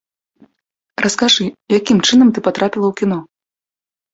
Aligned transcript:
Раскажы, 1.05 1.45
якім 1.79 1.97
чынам 2.07 2.27
ты 2.39 2.45
патрапіла 2.49 2.85
ў 2.93 3.03
кіно? 3.03 3.17